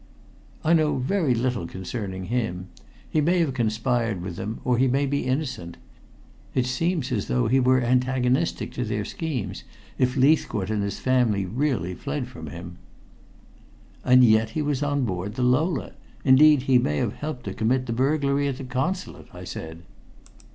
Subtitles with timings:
[0.63, 2.69] "I know very little concerning him.
[3.07, 5.77] He may have conspired with them, or he may be innocent.
[6.55, 9.63] It seems as though he were antagonistic to their schemes,
[9.99, 12.77] if Leithcourt and his family really fled from him."
[14.03, 15.91] "And yet he was on board the Lola.
[16.25, 19.83] Indeed, he may have helped to commit the burglary at the Consulate," I said.